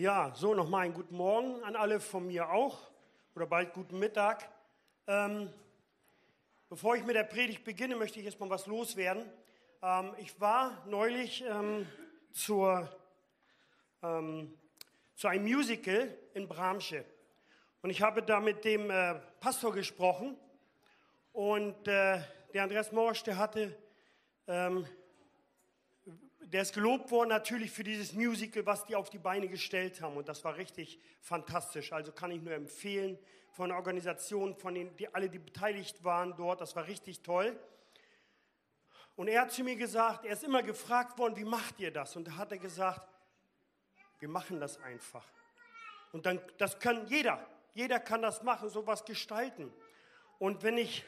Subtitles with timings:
[0.00, 2.78] Ja, so nochmal einen guten Morgen an alle von mir auch
[3.34, 4.48] oder bald guten Mittag.
[5.06, 5.52] Ähm,
[6.70, 9.30] bevor ich mit der Predigt beginne, möchte ich erstmal was loswerden.
[9.82, 11.86] Ähm, ich war neulich ähm,
[12.32, 12.88] zur,
[14.02, 14.58] ähm,
[15.16, 17.04] zu einem Musical in Bramsche
[17.82, 20.34] und ich habe da mit dem äh, Pastor gesprochen
[21.32, 22.22] und äh,
[22.54, 23.76] der Andreas Morsch, der hatte
[24.46, 24.86] ähm,
[26.52, 30.16] der ist gelobt worden natürlich für dieses Musical, was die auf die Beine gestellt haben.
[30.16, 31.92] Und das war richtig fantastisch.
[31.92, 33.18] Also kann ich nur empfehlen
[33.52, 36.60] von der Organisation, von den, die alle, die beteiligt waren dort.
[36.60, 37.56] Das war richtig toll.
[39.14, 42.16] Und er hat zu mir gesagt, er ist immer gefragt worden, wie macht ihr das?
[42.16, 43.06] Und da hat er gesagt,
[44.18, 45.26] wir machen das einfach.
[46.12, 47.46] Und dann, das kann jeder.
[47.74, 49.72] Jeder kann das machen, sowas gestalten.
[50.38, 51.04] Und wenn ich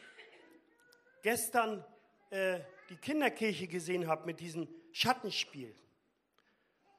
[1.22, 1.84] gestern
[2.30, 5.74] äh, die Kinderkirche gesehen habe mit diesen Schattenspiel.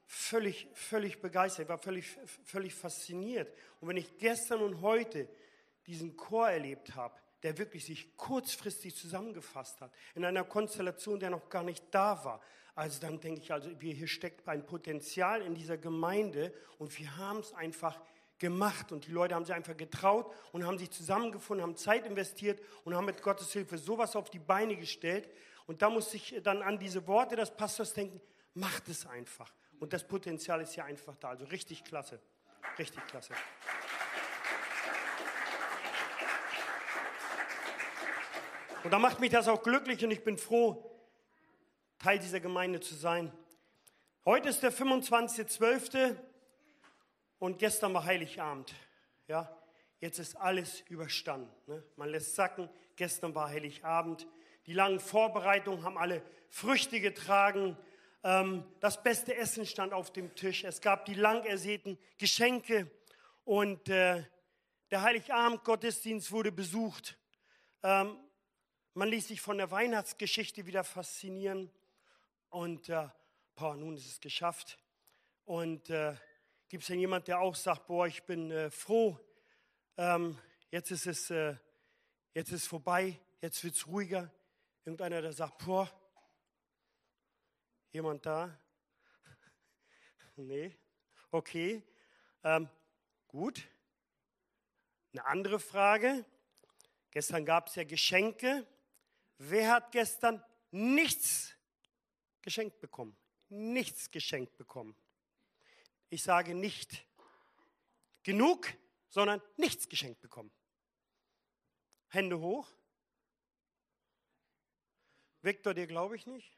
[0.06, 2.06] Völlig, völlig begeistert, war völlig,
[2.44, 3.52] völlig fasziniert.
[3.80, 5.28] Und wenn ich gestern und heute
[5.88, 11.50] diesen Chor erlebt habe, der wirklich sich kurzfristig zusammengefasst hat, in einer Konstellation, der noch
[11.50, 12.42] gar nicht da war.
[12.76, 17.40] Also dann denke ich, also hier steckt ein Potenzial in dieser Gemeinde und wir haben
[17.40, 18.00] es einfach
[18.40, 22.62] gemacht und die Leute haben sich einfach getraut und haben sich zusammengefunden, haben Zeit investiert
[22.84, 25.30] und haben mit Gottes Hilfe sowas auf die Beine gestellt,
[25.68, 28.22] und da muss ich dann an diese Worte des Pastors denken,
[28.54, 29.52] macht es einfach.
[29.80, 31.30] Und das Potenzial ist ja einfach da.
[31.30, 32.20] Also richtig klasse.
[32.78, 33.34] Richtig klasse.
[38.84, 40.90] Und da macht mich das auch glücklich und ich bin froh,
[42.00, 43.32] Teil dieser Gemeinde zu sein.
[44.26, 46.18] Heute ist der 25.12.
[47.40, 48.74] und gestern war Heiligabend.
[49.28, 49.56] Ja,
[50.00, 51.50] jetzt ist alles überstanden.
[51.66, 51.82] Ne?
[51.96, 54.28] Man lässt sacken, gestern war Heiligabend.
[54.66, 57.78] Die langen Vorbereitungen haben alle Früchte getragen.
[58.24, 60.64] Ähm, das beste Essen stand auf dem Tisch.
[60.64, 62.90] Es gab die lang ersehnten Geschenke
[63.44, 64.24] und äh,
[64.92, 67.18] der Heiligabend-Gottesdienst wurde besucht.
[67.82, 68.18] Ähm,
[68.94, 71.72] man ließ sich von der Weihnachtsgeschichte wieder faszinieren
[72.50, 73.10] und äh,
[73.56, 74.78] boah, nun ist es geschafft.
[75.46, 76.16] Und äh,
[76.70, 79.20] gibt es denn jemand, der auch sagt, boah, ich bin äh, froh,
[79.98, 80.38] ähm,
[80.70, 81.56] jetzt ist es äh,
[82.34, 84.32] jetzt ist vorbei, jetzt wird es ruhiger,
[84.86, 85.90] Irgendeiner, der sagt, boah,
[87.92, 88.60] jemand da?
[90.36, 90.78] nee,
[91.32, 91.82] okay,
[92.44, 92.68] ähm,
[93.28, 93.68] gut.
[95.14, 96.26] Eine andere Frage.
[97.12, 98.68] Gestern gab es ja Geschenke.
[99.38, 101.54] Wer hat gestern nichts
[102.42, 103.16] geschenkt bekommen?
[103.50, 104.96] Nichts geschenkt bekommen.
[106.10, 107.08] Ich sage nicht
[108.24, 108.68] genug,
[109.08, 110.52] sondern nichts geschenkt bekommen.
[112.10, 112.68] Hände hoch.
[115.44, 116.58] Viktor, dir glaube ich nicht.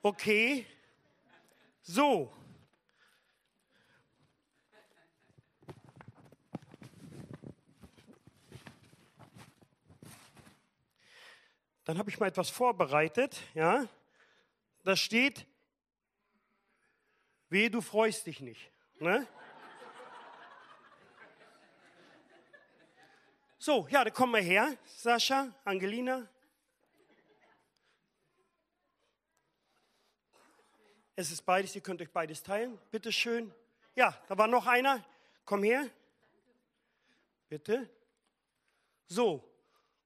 [0.00, 0.64] Okay.
[1.82, 2.32] So.
[11.84, 13.86] Dann habe ich mal etwas vorbereitet, ja.
[14.84, 15.46] Da steht,
[17.50, 18.70] weh, du freust dich nicht.
[18.98, 19.26] Ne?
[23.68, 24.78] So, ja, da kommen wir her.
[24.86, 26.26] Sascha, Angelina.
[31.14, 32.78] Es ist beides, ihr könnt euch beides teilen.
[32.90, 33.54] Bitte schön.
[33.94, 35.04] Ja, da war noch einer.
[35.44, 35.86] Komm her.
[37.50, 37.90] Bitte.
[39.06, 39.46] So,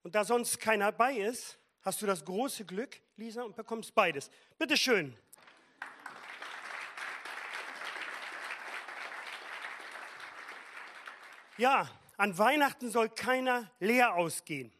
[0.02, 4.28] und da sonst keiner bei ist, hast du das große Glück, Lisa, und bekommst beides.
[4.58, 5.16] Bitte schön.
[11.56, 14.72] Ja, an Weihnachten soll keiner leer ausgehen.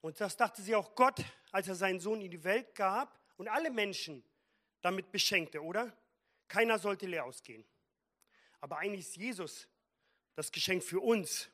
[0.00, 3.48] Und das dachte sie auch Gott, als er seinen Sohn in die Welt gab und
[3.48, 4.22] alle Menschen
[4.82, 5.96] damit beschenkte, oder?
[6.48, 7.64] Keiner sollte leer ausgehen.
[8.60, 9.68] Aber eigentlich ist Jesus
[10.34, 11.48] das Geschenk für uns.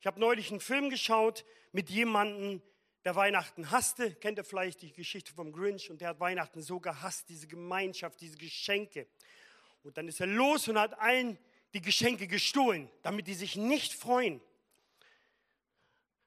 [0.00, 2.62] Ich habe neulich einen Film geschaut mit jemandem,
[3.04, 4.14] der Weihnachten hasste.
[4.14, 5.90] Kennt ihr vielleicht die Geschichte vom Grinch?
[5.90, 9.06] Und der hat Weihnachten so gehasst, diese Gemeinschaft, diese Geschenke.
[9.82, 11.38] Und dann ist er los und hat allen
[11.74, 14.40] die Geschenke gestohlen, damit die sich nicht freuen.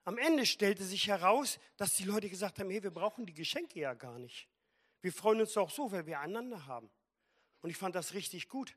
[0.03, 3.79] Am Ende stellte sich heraus, dass die Leute gesagt haben, hey, wir brauchen die Geschenke
[3.79, 4.47] ja gar nicht.
[5.01, 6.89] Wir freuen uns doch so, weil wir einander haben.
[7.61, 8.75] Und ich fand das richtig gut.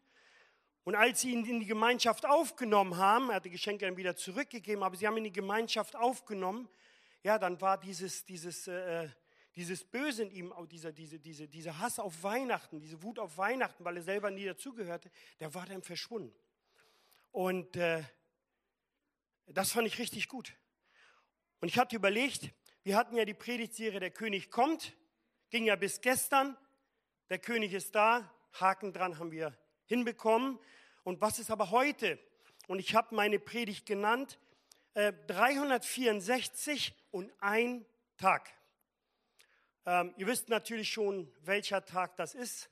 [0.84, 4.16] Und als sie ihn in die Gemeinschaft aufgenommen haben, er hat die Geschenke dann wieder
[4.16, 6.68] zurückgegeben, aber sie haben ihn in die Gemeinschaft aufgenommen,
[7.22, 9.08] ja, dann war dieses, dieses, äh,
[9.54, 13.84] dieses Böse in ihm, dieser, diese, diese, dieser Hass auf Weihnachten, diese Wut auf Weihnachten,
[13.84, 16.34] weil er selber nie dazugehörte, der war dann verschwunden.
[17.32, 18.02] Und äh,
[19.46, 20.54] das fand ich richtig gut.
[21.60, 22.50] Und ich hatte überlegt,
[22.82, 24.96] wir hatten ja die Predigtserie Der König kommt,
[25.50, 26.56] ging ja bis gestern.
[27.28, 29.56] Der König ist da, Haken dran haben wir
[29.86, 30.58] hinbekommen.
[31.04, 32.18] Und was ist aber heute?
[32.66, 34.38] Und ich habe meine Predigt genannt,
[34.94, 37.84] äh, 364 und ein
[38.16, 38.50] Tag.
[39.86, 42.70] Ähm, ihr wisst natürlich schon, welcher Tag das ist.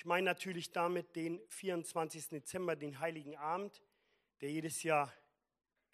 [0.00, 2.28] Ich meine natürlich damit den 24.
[2.28, 3.82] Dezember, den Heiligen Abend,
[4.40, 5.12] der jedes Jahr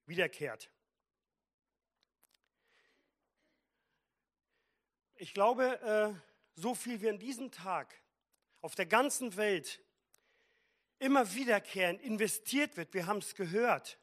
[0.05, 0.71] wiederkehrt.
[5.17, 6.15] Ich glaube, äh,
[6.55, 8.01] so viel wie an diesem Tag
[8.61, 9.83] auf der ganzen Welt
[11.01, 13.99] immer wiederkehrend investiert wird, wir haben es gehört.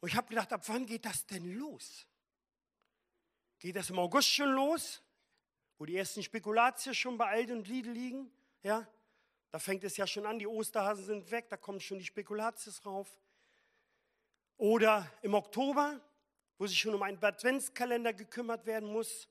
[0.00, 2.06] Und ich habe gedacht, ab wann geht das denn los?
[3.60, 5.02] Geht das im August schon los,
[5.82, 8.30] wo die ersten Spekulatien schon bei Aldi und Lidl liegen?
[8.62, 8.86] Ja,
[9.50, 12.86] da fängt es ja schon an, die Osterhasen sind weg, da kommen schon die Spekulatius
[12.86, 13.08] rauf.
[14.58, 16.00] Oder im Oktober,
[16.56, 19.28] wo sich schon um einen Adventskalender gekümmert werden muss.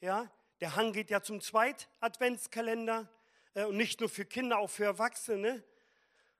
[0.00, 0.32] Ja,
[0.62, 3.06] der Hang geht ja zum zweiten Adventskalender
[3.52, 5.62] äh, und nicht nur für Kinder, auch für Erwachsene.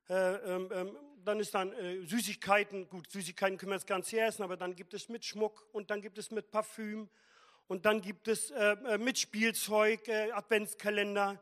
[0.08, 4.24] Äh, ähm, ähm, dann ist dann äh, Süßigkeiten, gut, Süßigkeiten können wir jetzt ganz hier
[4.24, 7.10] essen, aber dann gibt es mit Schmuck und dann gibt es mit Parfüm
[7.70, 11.40] und dann gibt es äh, äh, mit Spielzeug, äh, Adventskalender.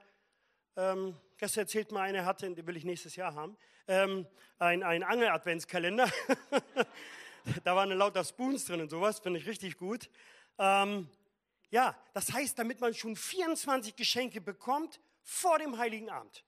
[0.77, 4.27] Ähm, gestern erzählt mal einer hatte, den will ich nächstes Jahr haben, ähm,
[4.59, 6.07] ein, ein Angel-Adventskalender.
[7.65, 10.11] da waren lauter Spoons drin und sowas, finde ich richtig gut.
[10.59, 11.09] Ähm,
[11.71, 16.45] ja, das heißt, damit man schon 24 Geschenke bekommt vor dem Heiligen Abend.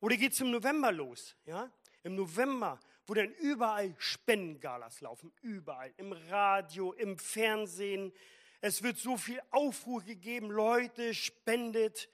[0.00, 1.34] Oder geht es im November los?
[1.46, 1.72] Ja?
[2.02, 2.78] Im November,
[3.08, 8.12] wo dann überall Spendengalas laufen, überall, im Radio, im Fernsehen.
[8.60, 12.10] Es wird so viel Aufruhr gegeben, Leute spendet.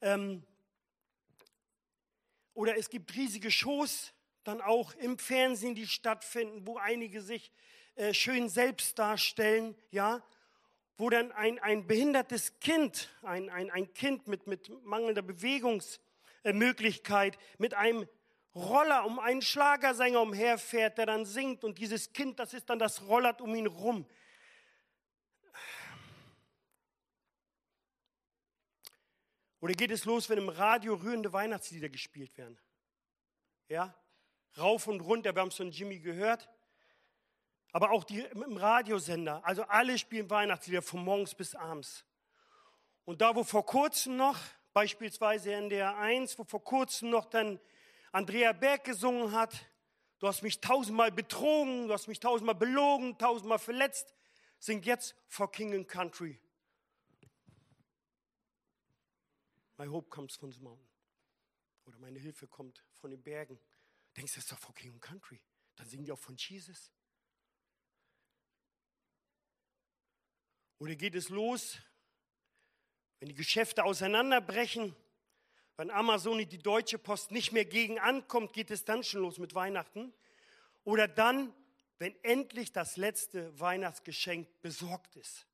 [0.00, 0.42] Ähm,
[2.54, 7.52] oder es gibt riesige Shows, dann auch im Fernsehen, die stattfinden, wo einige sich
[7.96, 10.24] äh, schön selbst darstellen, ja,
[10.96, 17.74] wo dann ein, ein behindertes Kind, ein, ein, ein Kind mit, mit mangelnder Bewegungsmöglichkeit, mit
[17.74, 18.08] einem
[18.58, 23.02] Roller um einen Schlagersänger umherfährt, der dann singt und dieses Kind, das ist dann das
[23.06, 24.06] Rollert um ihn rum.
[29.60, 32.58] Oder geht es los, wenn im Radio rührende Weihnachtslieder gespielt werden?
[33.68, 33.94] Ja?
[34.56, 36.48] Rauf und runter, wir haben es von Jimmy gehört
[37.72, 39.44] aber auch die im Radiosender.
[39.44, 42.04] Also alle spielen Weihnachtslieder von morgens bis abends.
[43.04, 44.38] Und da, wo vor kurzem noch,
[44.72, 47.60] beispielsweise in der 1, wo vor kurzem noch dann
[48.12, 49.66] Andrea Berg gesungen hat,
[50.18, 54.14] du hast mich tausendmal betrogen, du hast mich tausendmal belogen, tausendmal verletzt,
[54.58, 56.40] singt jetzt For King and Country.
[59.76, 60.88] My hope comes from the mountain.
[61.86, 63.58] Oder meine Hilfe kommt von den Bergen.
[64.16, 65.40] Denkst du, das ist doch For King and Country.
[65.76, 66.90] Dann singen die auch von Jesus.
[70.78, 71.78] Oder geht es los,
[73.18, 74.94] wenn die Geschäfte auseinanderbrechen,
[75.78, 79.54] wenn Amazon die Deutsche Post nicht mehr gegen ankommt, geht es dann schon los mit
[79.54, 80.12] Weihnachten?
[80.84, 81.54] Oder dann,
[81.98, 85.46] wenn endlich das letzte Weihnachtsgeschenk besorgt ist?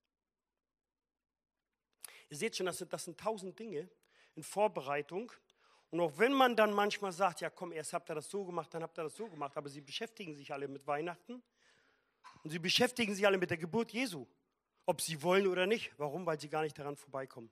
[2.28, 3.88] Ihr seht schon, das sind, das sind tausend Dinge
[4.34, 5.30] in Vorbereitung.
[5.90, 8.74] Und auch wenn man dann manchmal sagt, ja komm, erst habt ihr das so gemacht,
[8.74, 11.40] dann habt ihr das so gemacht, aber sie beschäftigen sich alle mit Weihnachten
[12.42, 14.26] und sie beschäftigen sich alle mit der Geburt Jesu
[14.86, 15.92] ob sie wollen oder nicht.
[15.98, 16.26] Warum?
[16.26, 17.50] Weil sie gar nicht daran vorbeikommen.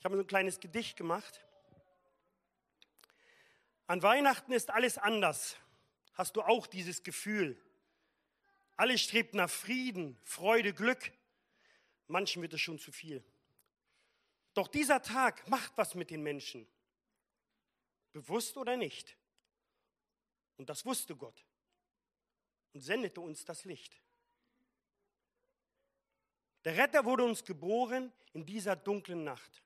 [0.00, 1.44] Ich habe so ein kleines Gedicht gemacht.
[3.86, 5.58] An Weihnachten ist alles anders.
[6.14, 7.60] Hast du auch dieses Gefühl?
[8.78, 11.12] Alles strebt nach Frieden, Freude, Glück.
[12.08, 13.22] Manchen wird es schon zu viel.
[14.54, 16.66] Doch dieser Tag macht was mit den Menschen.
[18.12, 19.18] Bewusst oder nicht.
[20.56, 21.44] Und das wusste Gott
[22.72, 24.00] und sendete uns das Licht.
[26.64, 29.62] Der Retter wurde uns geboren in dieser dunklen Nacht.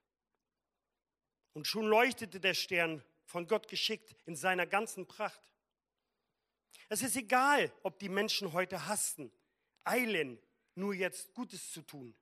[1.54, 5.40] Und schon leuchtete der Stern von Gott geschickt in seiner ganzen Pracht.
[6.88, 9.32] Es ist egal, ob die Menschen heute hasten,
[9.84, 10.38] eilen,
[10.74, 12.14] nur jetzt Gutes zu tun.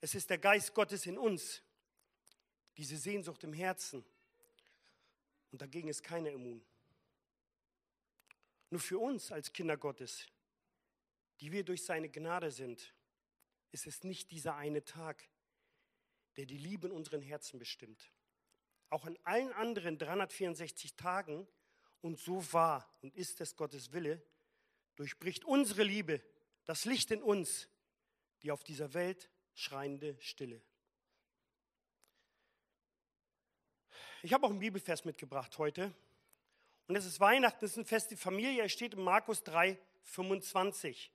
[0.00, 1.62] Es ist der Geist Gottes in uns,
[2.76, 4.04] diese Sehnsucht im Herzen.
[5.52, 6.64] Und dagegen ist keiner immun.
[8.70, 10.26] Nur für uns als Kinder Gottes,
[11.40, 12.94] die wir durch seine Gnade sind,
[13.70, 15.28] ist es nicht dieser eine Tag,
[16.36, 18.10] der die Liebe in unseren Herzen bestimmt.
[18.90, 21.46] Auch an allen anderen 364 Tagen,
[22.02, 24.20] und so war und ist es Gottes Wille,
[24.96, 26.20] durchbricht unsere Liebe
[26.64, 27.68] das Licht in uns,
[28.42, 30.60] die auf dieser Welt schreiende Stille.
[34.22, 35.92] Ich habe auch einen Bibelvers mitgebracht heute.
[36.86, 38.64] Und es ist Weihnachten, es ist ein Fest die Familie.
[38.64, 41.10] Es steht in Markus 3, 25.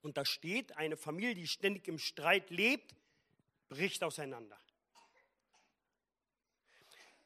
[0.00, 2.94] Und da steht, eine Familie, die ständig im Streit lebt,
[3.68, 4.58] bricht auseinander.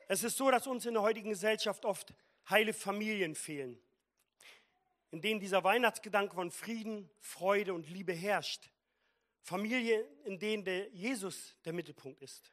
[0.08, 2.12] Es ist so, dass uns in der heutigen Gesellschaft oft
[2.50, 3.80] heile Familien fehlen,
[5.10, 8.70] in denen dieser Weihnachtsgedanke von Frieden, Freude und Liebe herrscht.
[9.42, 12.52] Familien, in denen der Jesus der Mittelpunkt ist.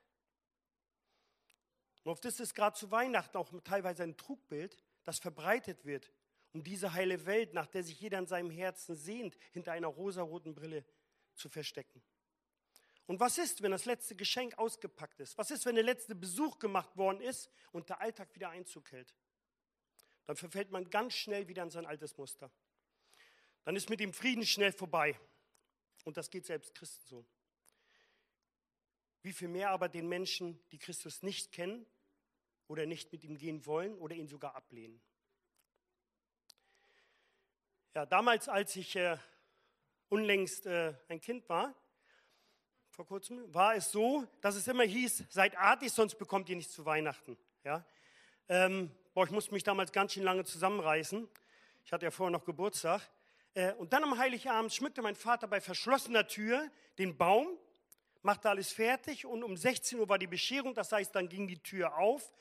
[2.03, 6.12] Und das ist gerade zu Weihnachten auch teilweise ein Trugbild, das verbreitet wird,
[6.53, 10.55] um diese heile Welt, nach der sich jeder in seinem Herzen sehnt, hinter einer rosaroten
[10.55, 10.84] Brille
[11.36, 12.01] zu verstecken.
[13.10, 15.36] Und was ist, wenn das letzte Geschenk ausgepackt ist?
[15.36, 19.16] Was ist, wenn der letzte Besuch gemacht worden ist und der Alltag wieder Einzug hält?
[20.28, 22.51] Dann verfällt man ganz schnell wieder in sein altes Muster.
[23.63, 25.20] Dann ist mit dem Frieden schnell vorbei.
[26.06, 27.25] Und das geht selbst Christen so.
[29.24, 31.88] Wie viel mehr aber den Menschen, die Christus nicht kennen
[32.68, 35.01] oder nicht mit ihm gehen wollen oder ihn sogar ablehnen.
[37.96, 39.18] Ja, damals, als ich äh,
[40.10, 41.74] unlängst äh, ein Kind war,
[43.00, 46.74] vor kurzem, war es so, dass es immer hieß, seid artig, sonst bekommt ihr nichts
[46.74, 47.38] zu Weihnachten.
[47.63, 47.86] Ja?
[48.50, 51.25] Ähm, boah, ich musste mich damals ganz schön lange zusammenreißen.
[51.86, 53.01] Ich hatte ja vorher noch Geburtstag.
[53.53, 57.48] Äh, und dann am Heiligabend schmückte mein Vater bei verschlossener Tür den Baum
[58.22, 61.60] machte alles fertig und um 16 Uhr war die Bescherung, das heißt, dann ging die
[61.60, 62.34] Tür auf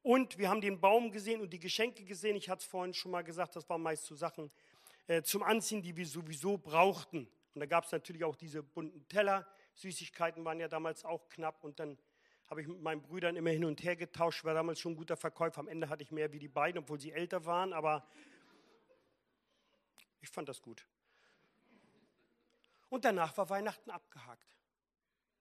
[0.00, 2.36] und wir haben den Baum gesehen und die Geschenke gesehen.
[2.36, 4.50] Ich hatte es vorhin schon mal gesagt, das waren meist so Sachen
[5.08, 7.28] äh, zum Anziehen, die wir sowieso brauchten.
[7.52, 9.46] Und da gab es natürlich auch diese bunten Teller.
[9.76, 11.98] Süßigkeiten waren ja damals auch knapp und dann
[12.48, 15.16] habe ich mit meinen Brüdern immer hin und her getauscht, war damals schon ein guter
[15.16, 15.60] Verkäufer.
[15.60, 18.06] Am Ende hatte ich mehr wie die beiden, obwohl sie älter waren, aber
[20.20, 20.86] ich fand das gut.
[22.88, 24.56] Und danach war Weihnachten abgehakt.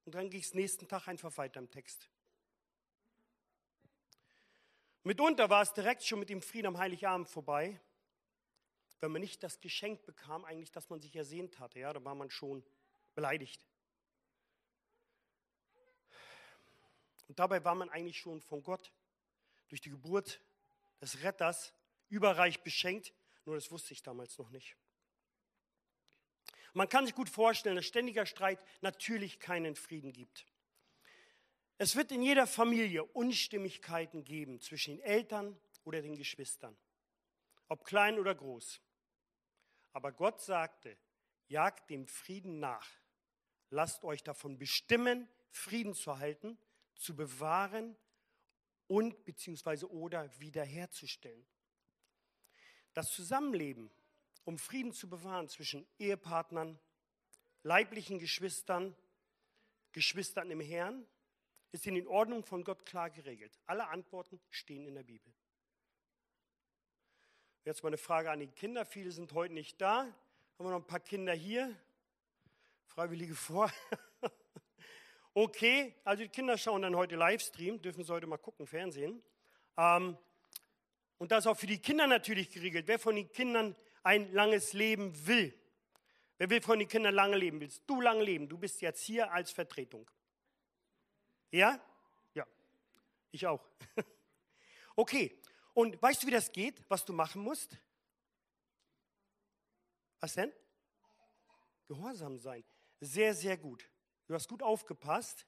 [0.06, 2.10] Und dann ging es nächsten Tag einfach weiter im Text.
[5.04, 7.80] Mitunter war es direkt schon mit dem Frieden am Heiligabend vorbei,
[9.00, 11.80] wenn man nicht das Geschenk bekam, eigentlich, das man sich ersehnt hatte.
[11.80, 12.63] Ja, da war man schon
[13.13, 13.63] beleidigt.
[17.27, 18.91] Und dabei war man eigentlich schon von Gott
[19.67, 20.41] durch die Geburt
[21.01, 21.74] des Retters
[22.10, 23.13] überreich beschenkt,
[23.46, 24.75] nur das wusste ich damals noch nicht.
[26.74, 30.46] Man kann sich gut vorstellen, dass ständiger Streit natürlich keinen Frieden gibt.
[31.77, 36.77] Es wird in jeder Familie Unstimmigkeiten geben zwischen den Eltern oder den Geschwistern,
[37.67, 38.82] ob klein oder groß.
[39.94, 40.98] Aber Gott sagte,
[41.48, 42.89] jagt dem Frieden nach.
[43.70, 46.58] Lasst euch davon bestimmen, Frieden zu halten,
[46.96, 47.96] zu bewahren
[48.88, 51.46] und beziehungsweise oder wiederherzustellen.
[52.94, 53.92] Das Zusammenleben
[54.46, 56.80] um Frieden zu bewahren zwischen Ehepartnern,
[57.64, 58.96] leiblichen Geschwistern,
[59.92, 61.06] Geschwistern im Herrn,
[61.72, 63.60] ist in den Ordnungen von Gott klar geregelt.
[63.66, 65.34] Alle Antworten stehen in der Bibel.
[67.66, 68.86] Jetzt mal eine Frage an die Kinder.
[68.86, 70.02] Viele sind heute nicht da.
[70.04, 70.16] Haben
[70.60, 71.75] wir noch ein paar Kinder hier?
[72.86, 73.72] Freiwillige vor.
[75.36, 79.22] okay, also die Kinder schauen dann heute Livestream, dürfen sie heute mal gucken, Fernsehen.
[79.77, 80.18] Ähm,
[81.18, 82.88] und das ist auch für die Kinder natürlich geregelt.
[82.88, 85.54] Wer von den Kindern ein langes Leben will.
[86.38, 87.60] Wer will von den Kindern lange leben?
[87.60, 88.48] Willst du lange leben?
[88.50, 90.10] Du bist jetzt hier als Vertretung.
[91.51, 91.80] Ja?
[92.34, 92.48] Ja.
[93.32, 93.63] Ich auch.
[94.98, 95.38] Okay.
[95.74, 97.77] Und weißt du, wie das geht, was du machen musst?
[100.22, 100.54] Was denn?
[101.89, 102.63] Gehorsam sein.
[103.01, 103.86] Sehr, sehr gut.
[104.27, 105.46] Du hast gut aufgepasst.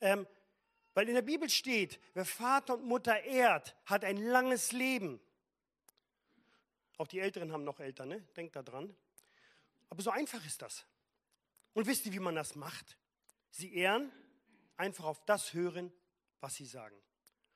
[0.00, 0.26] Ähm,
[0.94, 5.20] weil in der Bibel steht, wer Vater und Mutter ehrt, hat ein langes Leben.
[6.96, 8.20] Auch die Älteren haben noch Eltern, ne?
[8.36, 8.96] denkt da dran.
[9.90, 10.84] Aber so einfach ist das.
[11.72, 12.98] Und wisst ihr, wie man das macht?
[13.50, 14.10] Sie ehren,
[14.76, 15.92] einfach auf das hören,
[16.40, 17.00] was sie sagen.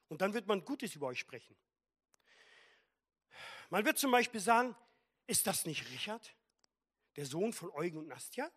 [0.09, 1.57] Und dann wird man Gutes über euch sprechen.
[3.71, 4.77] Man wird zum Beispiel sagen,
[5.27, 6.37] ist das nicht Richard,
[7.17, 8.51] der Sohn von Eugen und Nastja?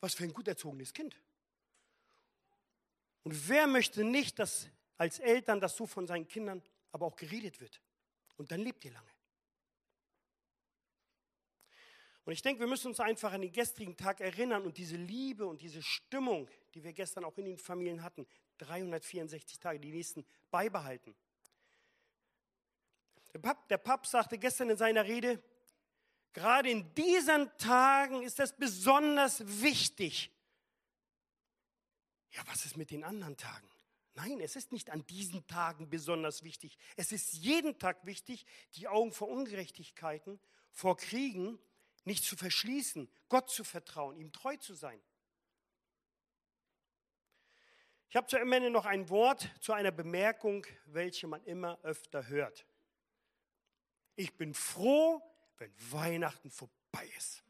[0.00, 1.16] Was für ein gut erzogenes Kind.
[3.24, 6.62] Und wer möchte nicht, dass als Eltern das so von seinen Kindern
[6.92, 7.80] aber auch geredet wird?
[8.36, 9.10] Und dann lebt ihr lange.
[12.26, 15.46] Und ich denke, wir müssen uns einfach an den gestrigen Tag erinnern und diese Liebe
[15.46, 18.26] und diese Stimmung, die wir gestern auch in den Familien hatten,
[18.58, 21.14] 364 Tage, die nächsten beibehalten.
[23.32, 25.40] Der Papst, der Papst sagte gestern in seiner Rede,
[26.32, 30.30] Gerade in diesen Tagen ist es besonders wichtig.
[32.30, 33.68] Ja, was ist mit den anderen Tagen?
[34.14, 36.78] Nein, es ist nicht an diesen Tagen besonders wichtig.
[36.96, 40.40] Es ist jeden Tag wichtig, die Augen vor Ungerechtigkeiten,
[40.70, 41.58] vor Kriegen
[42.04, 45.02] nicht zu verschließen, Gott zu vertrauen, ihm treu zu sein.
[48.08, 52.66] Ich habe zu Ende noch ein Wort zu einer Bemerkung, welche man immer öfter hört.
[54.14, 55.22] Ich bin froh,
[55.58, 57.42] wenn Weihnachten vorbei ist.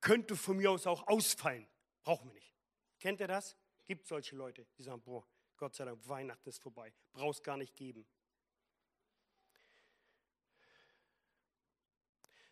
[0.00, 1.68] Könnte von mir aus auch ausfallen.
[2.02, 2.54] Brauchen wir nicht.
[2.98, 3.56] Kennt ihr das?
[3.84, 6.92] Gibt solche Leute, die sagen, boah, Gott sei Dank, Weihnachten ist vorbei.
[7.12, 8.06] Brauchst gar nicht geben.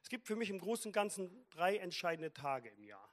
[0.03, 3.13] Es gibt für mich im Großen und Ganzen drei entscheidende Tage im Jahr.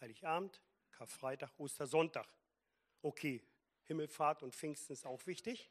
[0.00, 2.26] Heiligabend, Karfreitag, Ostersonntag.
[3.02, 3.42] Okay,
[3.84, 5.70] Himmelfahrt und Pfingsten ist auch wichtig.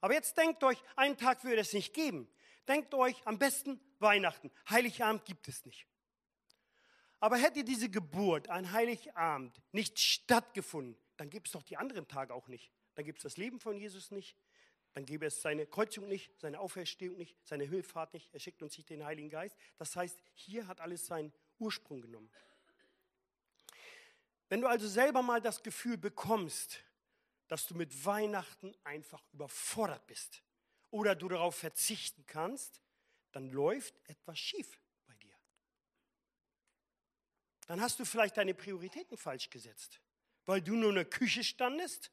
[0.00, 2.30] Aber jetzt denkt euch, einen Tag würde es nicht geben.
[2.68, 4.50] Denkt euch am besten Weihnachten.
[4.68, 5.86] Heiligabend gibt es nicht.
[7.18, 12.34] Aber hätte diese Geburt an Heiligabend nicht stattgefunden, dann gibt es doch die anderen Tage
[12.34, 12.70] auch nicht.
[12.94, 14.36] Dann gibt es das Leben von Jesus nicht.
[14.92, 18.32] Dann gäbe es seine Kreuzung nicht, seine Auferstehung nicht, seine Himmelfahrt nicht.
[18.32, 19.56] Er schickt uns nicht den Heiligen Geist.
[19.78, 22.30] Das heißt, hier hat alles seinen Ursprung genommen.
[24.48, 26.80] Wenn du also selber mal das Gefühl bekommst,
[27.48, 30.42] dass du mit Weihnachten einfach überfordert bist
[30.90, 32.80] oder du darauf verzichten kannst,
[33.32, 35.36] dann läuft etwas schief bei dir.
[37.66, 40.00] Dann hast du vielleicht deine Prioritäten falsch gesetzt,
[40.46, 42.10] weil du nur in der Küche standest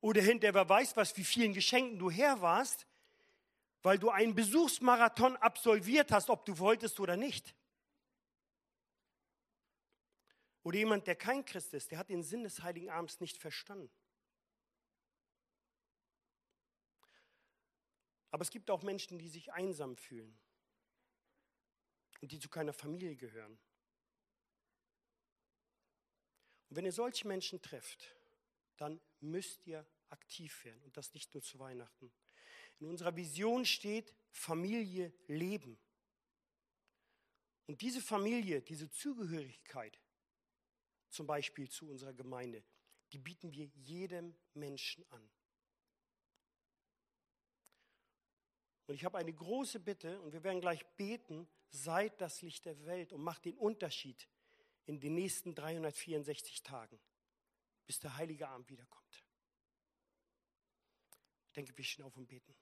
[0.00, 2.86] oder hinterher wer weiß was, wie vielen Geschenken du her warst,
[3.82, 7.54] weil du einen Besuchsmarathon absolviert hast, ob du wolltest oder nicht.
[10.62, 13.90] Oder jemand, der kein Christ ist, der hat den Sinn des Heiligen Abends nicht verstanden.
[18.34, 20.36] Aber es gibt auch Menschen, die sich einsam fühlen
[22.20, 23.56] und die zu keiner Familie gehören.
[26.68, 28.12] Und wenn ihr solche Menschen trefft,
[28.76, 32.12] dann müsst ihr aktiv werden und das nicht nur zu Weihnachten.
[32.80, 35.78] In unserer Vision steht Familie leben.
[37.68, 40.00] Und diese Familie, diese Zugehörigkeit,
[41.08, 42.64] zum Beispiel zu unserer Gemeinde,
[43.12, 45.30] die bieten wir jedem Menschen an.
[48.86, 52.84] Und ich habe eine große Bitte, und wir werden gleich beten, seid das Licht der
[52.84, 54.28] Welt und macht den Unterschied
[54.86, 57.00] in den nächsten 364 Tagen,
[57.86, 59.24] bis der heilige Abend wiederkommt.
[61.46, 62.54] Ich denke, wir stehen auf und beten.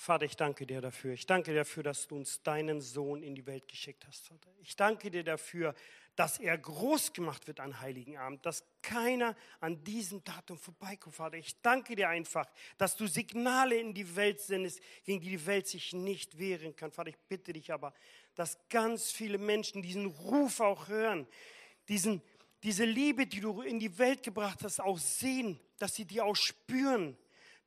[0.00, 1.12] Vater, ich danke dir dafür.
[1.12, 4.48] Ich danke dir dafür, dass du uns deinen Sohn in die Welt geschickt hast, Vater.
[4.62, 5.74] Ich danke dir dafür,
[6.14, 11.36] dass er groß gemacht wird an Heiligen Abend, dass keiner an diesem Datum vorbeikommt, Vater.
[11.36, 12.46] Ich danke dir einfach,
[12.78, 16.92] dass du Signale in die Welt sendest, gegen die die Welt sich nicht wehren kann.
[16.92, 17.92] Vater, ich bitte dich aber,
[18.36, 21.26] dass ganz viele Menschen diesen Ruf auch hören,
[21.88, 22.22] diesen,
[22.62, 26.36] diese Liebe, die du in die Welt gebracht hast, auch sehen, dass sie die auch
[26.36, 27.18] spüren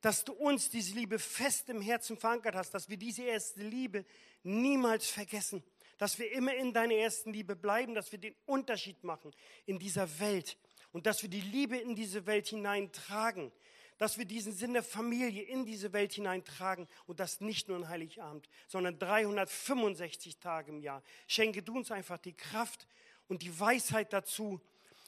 [0.02, 4.04] dass du uns diese Liebe fest im Herzen verankert hast, dass wir diese erste Liebe
[4.42, 5.62] niemals vergessen,
[5.96, 9.32] dass wir immer in deiner ersten Liebe bleiben, dass wir den Unterschied machen
[9.64, 10.58] in dieser Welt
[10.90, 13.52] und dass wir die Liebe in diese Welt hineintragen,
[13.96, 17.88] dass wir diesen Sinn der Familie in diese Welt hineintragen und das nicht nur an
[17.88, 21.04] Heiligabend, sondern 365 Tage im Jahr.
[21.28, 22.88] Schenke du uns einfach die Kraft
[23.28, 24.60] und die Weisheit dazu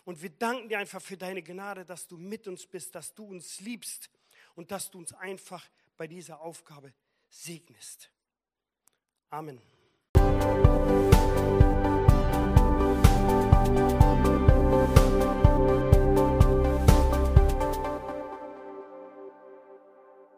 [0.04, 3.24] und wir danken dir einfach für deine Gnade, dass du mit uns bist, dass du
[3.24, 4.09] uns liebst
[4.54, 6.92] und dass du uns einfach bei dieser Aufgabe
[7.28, 8.10] segnest.
[9.30, 9.60] Amen.